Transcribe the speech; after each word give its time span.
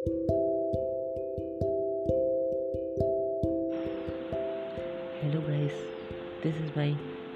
Hello 0.00 0.20
guys 5.40 5.72
this 6.42 6.56
is 6.56 6.70
my 6.76 6.94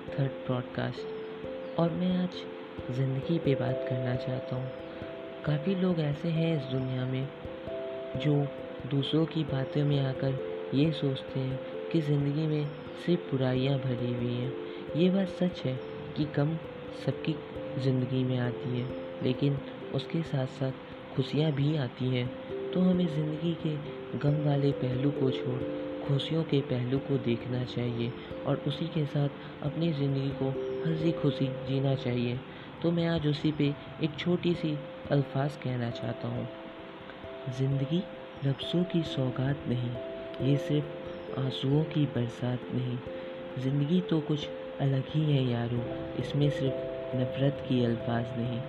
third 0.08 0.30
podcast 0.30 1.78
और 1.78 1.90
मैं 1.90 2.16
आज 2.16 2.30
ज़िंदगी 2.96 3.38
पे 3.38 3.54
बात 3.54 3.86
करना 3.88 4.14
चाहता 4.16 4.56
हूँ। 4.56 4.70
काफ़ी 5.44 5.74
लोग 5.74 6.00
ऐसे 6.00 6.28
हैं 6.28 6.56
इस 6.56 6.62
दुनिया 6.62 7.06
में 7.06 7.28
जो 8.16 8.46
दूसरों 8.90 9.26
की 9.26 9.44
बातों 9.44 9.84
में 9.84 10.00
आकर 10.00 10.38
ये 10.74 10.92
सोचते 10.92 11.40
हैं 11.40 11.60
कि 11.92 12.00
ज़िंदगी 12.00 12.46
में 12.46 12.66
सिर्फ़ 13.06 13.30
बुराइयाँ 13.30 13.78
भरी 13.78 14.14
हुई 14.14 14.34
हैं। 14.34 14.52
ये 14.96 15.10
बात 15.10 15.28
सच 15.28 15.62
है 15.64 15.76
कि 16.16 16.24
कम 16.24 16.56
सबकी 17.06 17.36
ज़िंदगी 17.78 18.24
में 18.24 18.38
आती 18.38 18.80
है, 18.80 18.88
लेकिन 19.22 19.58
उसके 19.94 20.22
साथ 20.22 20.46
साथ 20.46 20.72
खुशियाँ 21.16 21.52
भी 21.52 21.76
आती 21.76 22.04
हैं। 22.04 22.53
तो 22.74 22.80
हमें 22.80 23.06
ज़िंदगी 23.06 23.52
के 23.56 24.18
गम 24.18 24.42
वाले 24.44 24.70
पहलू 24.72 25.10
को 25.10 25.30
छोड़, 25.30 25.60
खुशियों 26.06 26.42
के 26.44 26.60
पहलू 26.60 26.98
को 26.98 27.18
देखना 27.18 27.62
चाहिए 27.64 28.12
और 28.46 28.62
उसी 28.68 28.86
के 28.86 29.04
साथ 29.06 29.64
अपनी 29.64 29.92
ज़िंदगी 29.92 30.30
को 30.32 30.48
हँसी 30.86 31.12
खुशी 31.12 31.46
जीना 31.68 31.94
चाहिए। 31.94 32.38
तो 32.82 32.90
मैं 32.90 33.06
आज 33.06 33.26
उसी 33.26 33.52
पे 33.52 33.74
एक 34.02 34.18
छोटी 34.18 34.54
सी 34.54 34.76
अल्फाज 35.10 35.56
कहना 35.56 35.90
चाहता 35.90 36.28
हूँ। 36.28 36.48
ज़िंदगी 37.50 38.02
लफ्ज़ों 38.44 38.82
की 38.84 39.02
सौगात 39.04 39.64
नहीं, 39.68 39.90
ये 40.40 40.56
सिर्फ़ 40.58 41.40
आंसुओं 41.40 41.84
की 41.84 42.06
बरसात 42.06 42.68
नहीं। 42.74 42.98
ज़िंदगी 43.58 44.00
तो 44.00 44.20
कुछ 44.20 44.48
अलग 44.80 45.04
ही 45.08 45.22
है 45.32 45.44
यारो, 45.44 45.84
इसमें 46.20 46.48
सिर्फ़ 46.50 47.16
नफ़रत 47.16 47.64
की 47.68 47.84
अल्फाज 47.84 48.38
नहीं। 48.38 48.60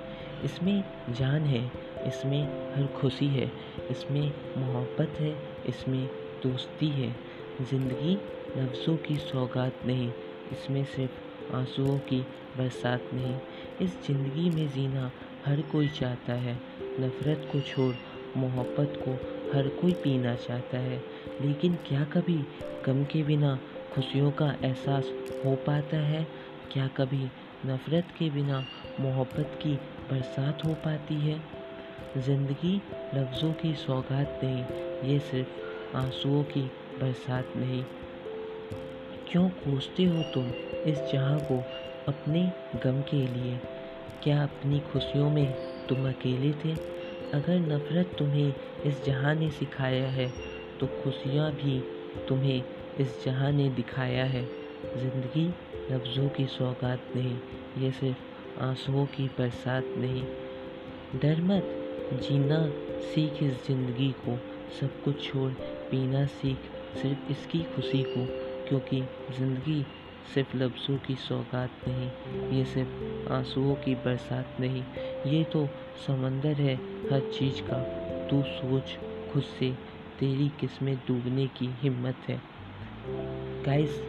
इसमें 0.45 0.83
जान 1.09 1.41
है, 1.41 1.71
इसमें 2.07 2.41
हर 2.75 2.87
खुशी 2.87 3.27
है, 3.27 3.51
इसमें 3.91 4.31
मोहब्बत 4.57 5.19
है, 5.19 5.35
इसमें 5.65 6.07
दोस्ती 6.43 6.87
है। 6.87 7.15
ज़िंदगी 7.61 8.13
लफ्ज़ों 8.57 8.97
की 8.97 9.15
सौगात 9.15 9.73
नहीं, 9.85 10.11
इसमें 10.51 10.85
सिर्फ़ 10.85 11.55
आंसुओं 11.55 11.97
की 11.99 12.19
बरसात 12.57 13.09
नहीं। 13.13 13.35
इस 13.81 14.07
ज़िंदगी 14.07 14.49
में 14.49 14.67
जीना 14.67 15.11
हर 15.45 15.61
कोई 15.61 15.87
चाहता 15.87 16.33
है। 16.33 16.55
नफ़रत 16.99 17.49
को 17.51 17.59
छोड़, 17.59 17.95
मोहब्बत 18.37 18.93
को 19.07 19.11
हर 19.53 19.67
कोई 19.67 19.93
पीना 19.93 20.35
चाहता 20.35 20.77
है। 20.77 21.01
लेकिन 21.41 21.73
क्या 21.75 22.03
कभी 22.03 22.37
गम 22.85 23.03
के 23.03 23.23
बिना 23.23 23.59
खुशियों 23.95 24.31
का 24.31 24.55
एहसास 24.63 25.11
हो 25.45 25.55
पाता 25.55 25.97
है? 25.97 26.27
क्या 26.73 26.87
कभी 26.87 27.23
नफ़रत 27.65 28.07
के 28.19 28.29
बिना 28.29 28.65
मोहब्बत 28.99 29.59
की 29.61 29.79
बरसात 30.09 30.63
हो 30.65 30.73
पाती 30.73 31.19
है। 31.19 31.39
ज़िंदगी 32.17 32.81
लफ्ज़ों 33.15 33.53
की 33.53 33.73
सौगात 33.75 34.39
नहीं, 34.43 34.63
ये 35.03 35.19
सिर्फ़ 35.19 35.97
आंसुओं 35.97 36.43
की 36.43 36.61
बरसात 36.99 37.53
नहीं। 37.57 37.83
क्यों 39.27 39.49
कोसते 39.49 40.03
हो 40.03 40.23
तुम 40.23 40.49
इस 40.91 40.99
जहाँ 41.13 41.39
को 41.39 41.57
अपने 42.07 42.43
गम 42.75 43.01
के 43.01 43.25
लिए? 43.27 43.59
क्या 44.23 44.41
अपनी 44.43 44.79
खुशियों 44.79 45.29
में 45.29 45.45
तुम 45.89 46.07
अकेले 46.09 46.51
थे? 46.53 46.73
अगर 47.33 47.59
नफ़रत 47.59 48.15
तुम्हें 48.19 48.53
इस 48.85 49.03
जहाँ 49.05 49.35
ने 49.35 49.49
सिखाया 49.49 50.07
है 50.09 50.27
तो 50.79 50.87
खुशियाँ 51.03 51.51
भी 51.51 51.79
तुम्हें 52.27 52.63
इस 52.99 53.23
जहाँ 53.25 53.51
ने 53.51 53.69
दिखाया 53.69 54.25
है। 54.25 54.45
ज़िंदगी 54.97 55.47
लफ्ज़ों 55.91 56.29
की 56.29 56.45
सौगात 56.47 57.11
नहीं, 57.15 57.39
ये 57.77 57.91
सिर्फ़ 57.91 58.34
आंसुओं 58.61 59.05
की 59.05 59.27
बरसात 59.27 59.83
नहीं। 59.97 60.23
डर 61.19 61.41
मत, 61.41 61.63
जीना 62.13 62.69
सीख 63.01 63.43
इस 63.43 63.67
ज़िंदगी 63.67 64.11
को। 64.11 64.37
सब 64.79 65.03
कुछ 65.03 65.31
छोड़, 65.31 65.51
पीना 65.61 66.25
सीख, 66.25 66.57
सिर्फ़ 67.01 67.31
इसकी 67.31 67.63
खुशी 67.63 68.03
को। 68.03 68.45
क्योंकि 68.69 69.01
ज़िंदगी 69.39 69.85
सिर्फ़ 70.33 70.57
लफ्ज़ों 70.57 70.97
की 70.97 71.15
सौगात 71.15 71.69
नहीं, 71.87 72.09
ये 72.57 72.65
सिर्फ़ 72.65 73.33
आंसुओं 73.33 73.75
की 73.75 73.95
बरसात 73.95 74.57
नहीं। 74.59 74.83
ये 75.25 75.43
तो 75.43 75.69
समंदर 76.07 76.53
है 76.53 76.75
हर 77.09 77.31
चीज़ 77.39 77.61
का। 77.61 77.77
तू 78.27 78.43
सोच, 78.43 78.97
खुद 79.33 79.43
से। 79.43 79.71
तेरी 80.19 80.49
किस्में 80.59 80.95
डूबने 81.07 81.47
की 81.47 81.65
हिम्मत 81.65 82.15
है। 82.29 82.41
गाइस 83.63 84.01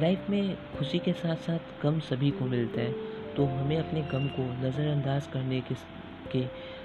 लाइफ 0.00 0.30
में 0.30 0.56
खुशी 0.78 0.98
के 0.98 1.12
साथ 1.12 1.36
साथ 1.36 1.58
गम 1.82 1.98
सभी 1.98 2.30
को 2.30 2.44
मिलता 2.44 2.80
है। 2.80 3.11
तो 3.36 3.46
हमें 3.46 3.78
अपने 3.78 4.02
गम 4.02 4.26
को 4.28 4.42
नज़रअंदाज 4.62 5.26
करने 5.26 5.60
के 5.60 5.74
के, 6.32 6.42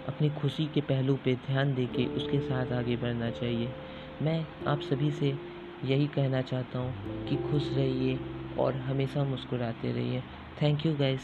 अपनी 0.08 0.30
खुशी 0.30 0.66
के 0.68 0.82
पहलू 0.82 1.16
पे 1.16 1.36
ध्यान 1.48 1.74
दे 1.74 1.86
के 1.88 2.06
उसके 2.18 2.40
साथ 2.40 2.72
आगे 2.72 2.96
बढ़ना 2.98 3.30
चाहिए। 3.32 3.70
मैं 4.22 4.46
आप 4.68 4.82
सभी 4.82 5.12
से 5.12 5.34
यही 5.84 6.08
कहना 6.08 6.42
चाहता 6.42 6.80
हूँ 6.80 7.26
कि 7.28 7.36
खुश 7.52 7.74
रहिए 7.74 8.18
और 8.58 8.76
हमेशा 8.88 9.24
मुस्कुराते 9.24 9.92
रहिए। 9.92 10.22
Thank 10.62 10.86
you 10.86 10.96
guys 10.96 11.22